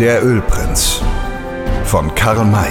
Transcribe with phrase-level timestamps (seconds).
[0.00, 1.02] Der Ölprinz
[1.84, 2.70] von Karl May.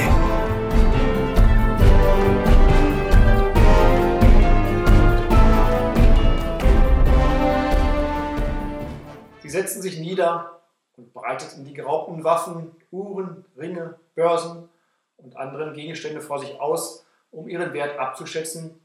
[9.42, 10.62] Sie setzten sich nieder
[10.96, 14.70] und breiteten die geraubten Waffen, Uhren, Ringe, Börsen
[15.18, 18.80] und anderen Gegenstände vor sich aus, um ihren Wert abzuschätzen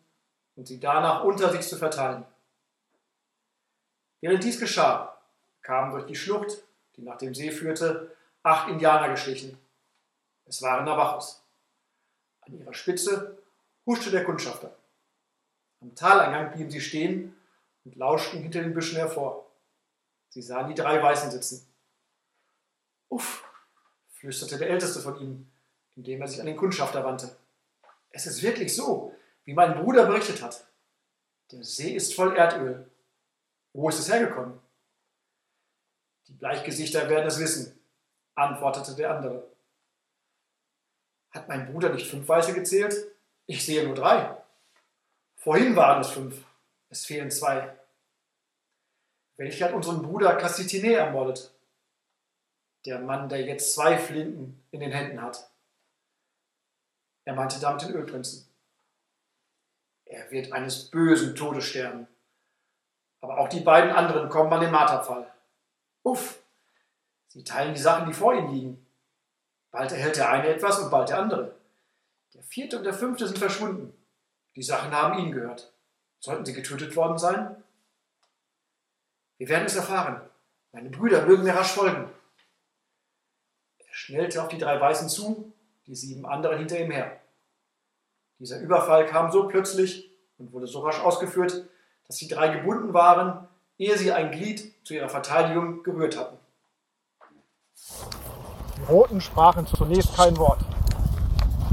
[0.56, 2.24] und sie danach unter sich zu verteilen.
[4.20, 5.16] Während dies geschah,
[5.61, 6.65] kamen durch die Schlucht,
[6.97, 8.11] die nach dem See führte,
[8.42, 9.59] acht Indianer geschlichen.
[10.46, 11.42] Es waren Navajos.
[12.41, 13.38] An ihrer Spitze
[13.87, 14.74] huschte der Kundschafter.
[15.80, 17.36] Am Taleingang blieben sie stehen
[17.84, 19.50] und lauschten hinter den Büschen hervor.
[20.28, 21.66] Sie sahen die drei Weißen sitzen.
[23.09, 23.45] Uff,
[24.10, 25.52] flüsterte der Älteste von ihnen,
[25.97, 27.36] indem er sich an den Kundschafter wandte.
[28.11, 29.14] Es ist wirklich so,
[29.45, 30.66] wie mein Bruder berichtet hat.
[31.50, 32.91] Der See ist voll Erdöl.
[33.72, 34.58] Wo ist es hergekommen?
[36.28, 37.78] Die Bleichgesichter werden es wissen,
[38.34, 39.50] antwortete der andere.
[41.30, 42.94] Hat mein Bruder nicht fünf Weiße gezählt?
[43.47, 44.36] Ich sehe nur drei.
[45.36, 46.44] Vorhin waren es fünf.
[46.89, 47.77] Es fehlen zwei.
[49.36, 51.52] Welcher hat unseren Bruder Cassitine ermordet?
[52.84, 55.50] Der Mann, der jetzt zwei Flinten in den Händen hat.
[57.24, 58.46] Er meinte damit den Ölprinzen.
[60.05, 62.06] Er wird eines bösen Todes sterben.
[63.20, 65.33] Aber auch die beiden anderen kommen an den Marterpfahl.
[66.02, 66.42] Uff,
[67.33, 68.86] sie teilen die Sachen, die vor ihnen liegen.
[69.70, 71.55] Bald erhält der eine etwas und bald der andere.
[72.34, 73.92] Der vierte und der fünfte sind verschwunden.
[74.55, 75.72] Die Sachen haben ihnen gehört.
[76.20, 77.56] Sollten sie getötet worden sein?
[79.39, 80.20] Wir werden es erfahren.
[80.72, 82.08] Meine Brüder mögen mir rasch folgen.
[83.78, 85.52] Er schnellte auf die drei Weißen zu,
[85.86, 87.19] die sieben anderen hinter ihm her.
[88.39, 91.64] Dieser Überfall kam so plötzlich und wurde so rasch ausgeführt,
[92.06, 96.36] dass die drei gebunden waren, ehe sie ein Glied zu ihrer Verteidigung gerührt hatten.
[98.83, 100.59] Die Roten sprachen zunächst kein Wort.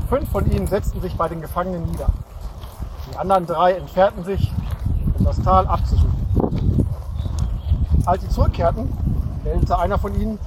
[0.09, 2.09] Fünf von ihnen setzten sich bei den Gefangenen nieder.
[3.11, 4.51] Die anderen drei entfernten sich,
[5.17, 6.85] um das Tal abzusuchen.
[8.05, 8.91] Als sie zurückkehrten,
[9.43, 10.39] meldete einer von ihnen,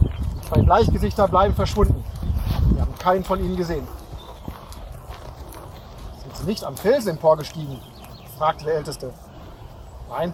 [0.00, 2.04] die zwei Bleichgesichter bleiben verschwunden.
[2.70, 3.86] Wir haben keinen von ihnen gesehen.
[6.22, 7.80] Sind sie nicht am Felsen emporgestiegen?
[8.38, 9.12] fragte der Älteste.
[10.08, 10.32] Nein,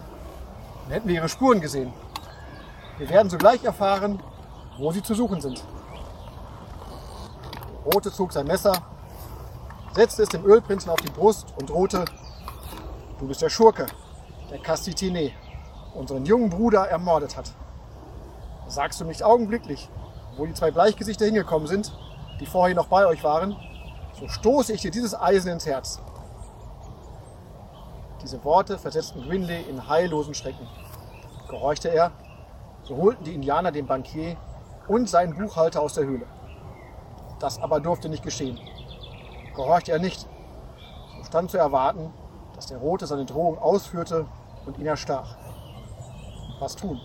[0.83, 1.91] dann hätten wir ihre Spuren gesehen.
[2.97, 4.19] Wir werden sogleich erfahren,
[4.77, 5.63] wo sie zu suchen sind.
[7.85, 8.73] Rote zog sein Messer,
[9.93, 12.05] setzte es dem Ölprinzen auf die Brust und drohte,
[13.19, 13.87] du bist der Schurke,
[14.49, 15.31] der Castitine,
[15.93, 17.51] unseren jungen Bruder ermordet hat.
[18.67, 19.89] Sagst du nicht augenblicklich,
[20.37, 21.91] wo die zwei Bleichgesichter hingekommen sind,
[22.39, 23.55] die vorher noch bei euch waren,
[24.19, 25.99] so stoße ich dir dieses Eisen ins Herz.
[28.21, 30.67] Diese Worte versetzten Gwynley in heillosen Schrecken.
[31.49, 32.11] Gehorchte er,
[32.83, 34.37] so holten die Indianer den Bankier
[34.87, 36.25] und seinen Buchhalter aus der Höhle.
[37.39, 38.59] Das aber durfte nicht geschehen.
[39.55, 40.27] Gehorchte er nicht,
[41.17, 42.13] so stand zu erwarten,
[42.55, 44.25] dass der Rote seine Drohung ausführte
[44.65, 45.35] und ihn erstach.
[46.59, 47.01] Was tun?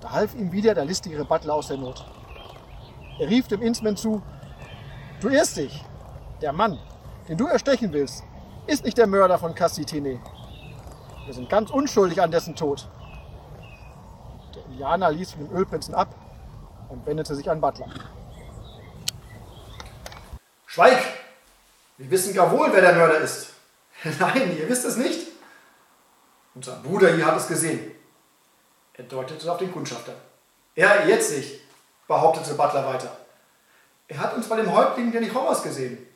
[0.00, 2.04] Da half ihm wieder der listigere Butler aus der Not.
[3.18, 4.22] Er rief dem Innsman zu,
[5.20, 5.84] du irrst dich,
[6.40, 6.78] der Mann,
[7.28, 8.24] den du erstechen willst,
[8.66, 10.20] ist nicht der Mörder von Cassitine.
[11.26, 12.88] Wir sind ganz unschuldig an dessen Tod.
[14.70, 16.14] Indianer ließ von dem Ölprinzen ab
[16.88, 17.88] und wendete sich an Butler.
[20.66, 21.02] Schweig!
[21.96, 23.54] Wir wissen gar wohl, wer der Mörder ist.
[24.20, 25.28] Nein, ihr wisst es nicht.
[26.54, 27.92] Unser Bruder hier hat es gesehen.
[28.94, 30.14] Er deutete auf den Kundschafter.
[30.74, 31.60] Er jetzt sich,
[32.06, 33.16] behauptete Butler weiter.
[34.06, 36.06] Er hat uns bei dem Häuptling der Nichomas gesehen.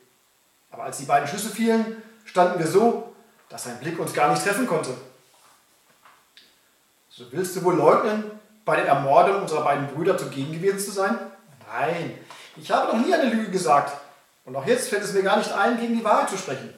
[0.71, 3.13] Aber als die beiden Schüsse fielen, standen wir so,
[3.49, 4.95] dass sein Blick uns gar nicht treffen konnte.
[7.09, 11.17] So willst du wohl leugnen, bei der Ermordung unserer beiden Brüder zugegen gewesen zu sein?
[11.67, 12.17] Nein,
[12.55, 13.97] ich habe noch nie eine Lüge gesagt.
[14.45, 16.73] Und auch jetzt fällt es mir gar nicht ein, gegen die Wahrheit zu sprechen.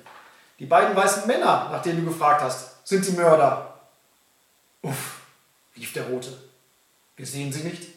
[0.59, 3.79] Die beiden weißen Männer, nach denen du gefragt hast, sind die Mörder.
[4.81, 5.21] Uff,
[5.75, 6.37] rief der Rote.
[7.15, 7.87] Wir sehen sie nicht.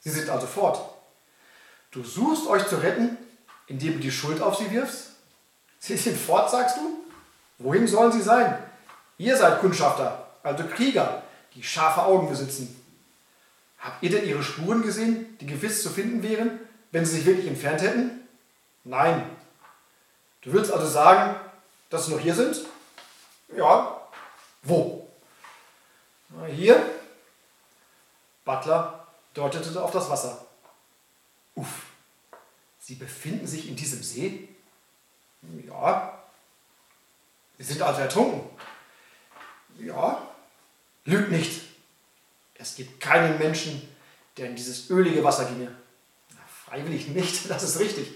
[0.00, 0.80] Sie sind also fort.
[1.90, 3.16] Du suchst euch zu retten,
[3.66, 5.10] indem du die Schuld auf sie wirfst?
[5.78, 7.04] Sie sind fort, sagst du?
[7.58, 8.58] Wohin sollen sie sein?
[9.18, 11.22] Ihr seid Kundschafter, also Krieger,
[11.54, 12.77] die scharfe Augen besitzen.
[13.78, 16.58] Habt ihr denn ihre Spuren gesehen, die gewiss zu finden wären,
[16.90, 18.28] wenn sie sich wirklich entfernt hätten?
[18.84, 19.24] Nein.
[20.40, 21.36] Du willst also sagen,
[21.90, 22.64] dass sie noch hier sind?
[23.56, 24.00] Ja.
[24.62, 25.08] Wo?
[26.48, 26.84] Hier.
[28.44, 30.46] Butler deutete auf das Wasser.
[31.54, 31.86] Uff.
[32.80, 34.48] Sie befinden sich in diesem See?
[35.66, 36.18] Ja.
[37.58, 38.48] Sie sind also ertrunken?
[39.78, 40.22] Ja.
[41.04, 41.67] Lügt nicht.
[42.58, 43.88] Es gibt keinen Menschen,
[44.36, 45.72] der in dieses ölige Wasser ginge.
[46.66, 48.12] Freiwillig nicht, das ist richtig.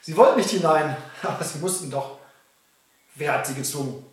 [0.00, 2.18] Sie wollten nicht hinein, aber sie mussten doch.
[3.16, 4.06] Wer hat sie gezwungen?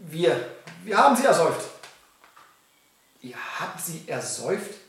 [0.00, 1.68] Wir, wir haben sie ersäuft.
[3.20, 4.80] Ihr habt sie ersäuft?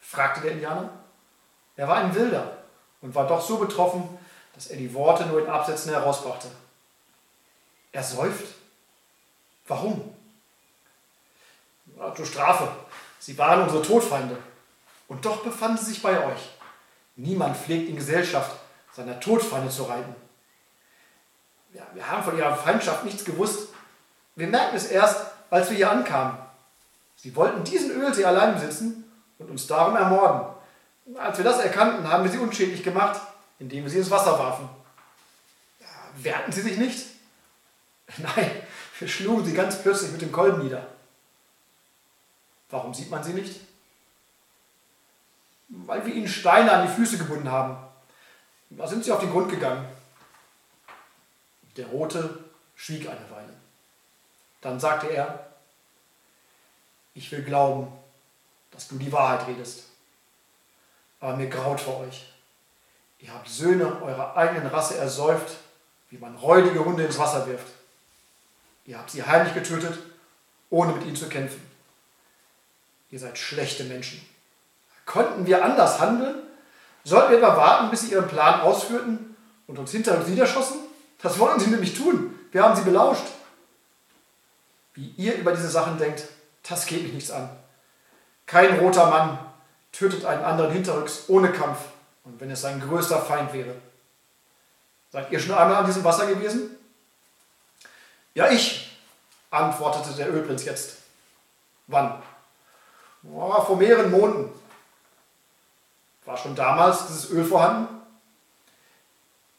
[0.00, 0.90] fragte der Indianer.
[1.76, 2.58] Er war ein Wilder
[3.00, 4.08] und war doch so betroffen,
[4.54, 6.48] dass er die Worte nur in Absätzen herausbrachte.
[7.90, 8.54] Ersäuft?
[9.66, 10.14] Warum?
[11.98, 12.68] Ja, zur Strafe.
[13.18, 14.36] Sie waren unsere Todfeinde.
[15.08, 16.50] Und doch befanden sie sich bei euch.
[17.16, 18.56] Niemand pflegt in Gesellschaft,
[18.92, 20.14] seiner Todfeinde zu reiten.
[21.72, 23.68] Ja, wir haben von ihrer Feindschaft nichts gewusst.
[24.36, 26.38] Wir merkten es erst, als wir hier ankamen.
[27.16, 30.54] Sie wollten diesen Ölsee allein besitzen und uns darum ermorden.
[31.16, 33.20] Als wir das erkannten, haben wir sie unschädlich gemacht,
[33.58, 34.68] indem wir sie ins Wasser warfen.
[35.80, 35.86] Ja,
[36.16, 37.06] wehrten sie sich nicht?
[38.18, 38.50] Nein,
[38.98, 40.86] wir schlugen sie ganz plötzlich mit dem Kolben nieder.
[42.70, 43.60] Warum sieht man sie nicht?
[45.68, 47.76] Weil wir ihnen Steine an die Füße gebunden haben.
[48.70, 49.86] Da sind sie auf den Grund gegangen.
[51.76, 52.44] Der Rote
[52.74, 53.54] schwieg eine Weile.
[54.60, 55.46] Dann sagte er,
[57.14, 57.92] ich will glauben,
[58.70, 59.84] dass du die Wahrheit redest.
[61.20, 62.26] Aber mir graut vor euch.
[63.20, 65.56] Ihr habt Söhne eurer eigenen Rasse ersäuft,
[66.10, 67.68] wie man räudige Hunde ins Wasser wirft.
[68.84, 69.98] Ihr habt sie heimlich getötet,
[70.70, 71.62] ohne mit ihnen zu kämpfen.
[73.14, 74.20] Ihr seid schlechte Menschen.
[75.06, 76.42] Konnten wir anders handeln?
[77.04, 79.36] Sollten wir etwa warten, bis sie ihren Plan ausführten
[79.68, 80.80] und uns hinter uns niederschossen?
[81.22, 82.36] Das wollten sie nämlich tun.
[82.50, 83.22] Wir haben sie belauscht.
[84.94, 86.24] Wie ihr über diese Sachen denkt,
[86.68, 87.48] das geht mich nichts an.
[88.46, 89.38] Kein roter Mann
[89.92, 91.78] tötet einen anderen hinterrücks ohne Kampf
[92.24, 93.76] und wenn es sein größter Feind wäre.
[95.12, 96.76] Seid ihr schon einmal an diesem Wasser gewesen?
[98.34, 98.98] Ja, ich,
[99.52, 100.96] antwortete der Ölprinz jetzt.
[101.86, 102.20] Wann?
[103.32, 104.50] Oh, vor mehreren Monaten.
[106.24, 107.88] War schon damals dieses Öl vorhanden?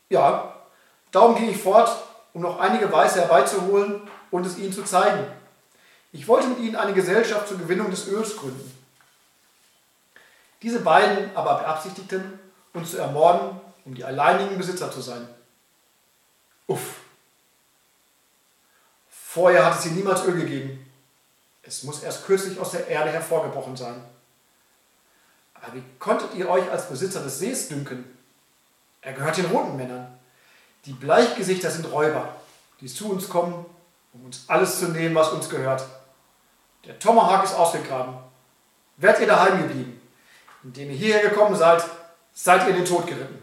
[0.09, 0.55] Ja,
[1.11, 1.89] darum ging ich fort,
[2.33, 4.01] um noch einige Weiße herbeizuholen
[4.31, 5.25] und es ihnen zu zeigen.
[6.11, 8.71] Ich wollte mit ihnen eine Gesellschaft zur Gewinnung des Öls gründen.
[10.61, 12.39] Diese beiden aber beabsichtigten,
[12.73, 15.27] uns zu ermorden, um die alleinigen Besitzer zu sein.
[16.67, 17.01] Uff.
[19.09, 20.84] Vorher hat es hier niemals Öl gegeben.
[21.67, 23.95] Es muss erst kürzlich aus der Erde hervorgebrochen sein.
[25.55, 28.05] Aber wie konntet ihr euch als Besitzer des Sees dünken?
[29.01, 30.17] Er gehört den roten Männern.
[30.85, 32.35] Die Bleichgesichter sind Räuber,
[32.81, 33.65] die zu uns kommen,
[34.13, 35.83] um uns alles zu nehmen, was uns gehört.
[36.85, 38.15] Der Tomahawk ist ausgegraben.
[38.97, 39.99] Wärt ihr daheim geblieben?
[40.63, 41.83] Indem ihr hierher gekommen seid,
[42.33, 43.41] seid ihr in den Tod geritten.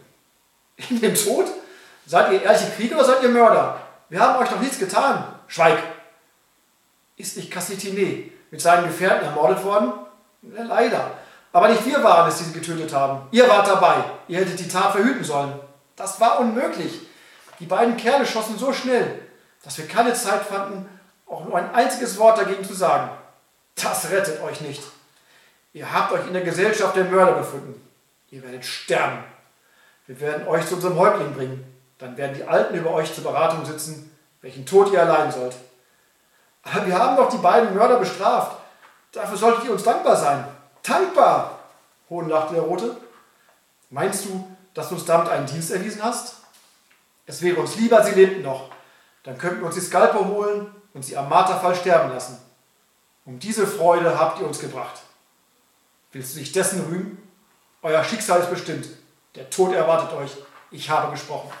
[0.89, 1.45] In den Tod?
[2.05, 3.79] Seid ihr ehrliche Krieger oder seid ihr Mörder?
[4.09, 5.35] Wir haben euch doch nichts getan.
[5.47, 5.77] Schweig!
[7.15, 9.93] Ist nicht Cassitine mit seinen Gefährten ermordet worden?
[10.41, 11.11] Leider.
[11.51, 13.27] Aber nicht wir waren es, die sie getötet haben.
[13.31, 14.03] Ihr wart dabei.
[14.27, 15.53] Ihr hättet die Tat verhüten sollen.
[15.95, 17.01] Das war unmöglich.
[17.59, 19.19] Die beiden Kerle schossen so schnell,
[19.63, 20.89] dass wir keine Zeit fanden,
[21.27, 23.09] auch nur ein einziges Wort dagegen zu sagen.
[23.75, 24.81] Das rettet euch nicht.
[25.73, 27.79] Ihr habt euch in der Gesellschaft der Mörder befunden.
[28.29, 29.23] Ihr werdet sterben.
[30.07, 31.63] Wir werden euch zu unserem Häuptling bringen.
[31.97, 35.55] Dann werden die Alten über euch zur Beratung sitzen, welchen Tod ihr erleiden sollt.
[36.63, 38.57] Aber wir haben doch die beiden Mörder bestraft.
[39.11, 40.45] Dafür solltet ihr uns dankbar sein.
[40.81, 41.59] Dankbar!
[42.09, 42.95] hohnlachte der Rote.
[43.89, 46.37] Meinst du, dass du uns damit einen Dienst erwiesen hast?
[47.25, 48.69] Es wäre uns lieber, sie lebten noch.
[49.23, 52.37] Dann könnten wir uns die Skalpe holen und sie am Marterfall sterben lassen.
[53.25, 55.01] Um diese Freude habt ihr uns gebracht.
[56.11, 57.17] Willst du dich dessen rühmen?
[57.81, 58.87] Euer Schicksal ist bestimmt.
[59.35, 60.37] Der Tod erwartet euch.
[60.71, 61.51] Ich habe gesprochen.